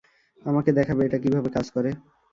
[0.41, 1.89] আমাকে দেখাবে এটা কীভাবে কাজ করে?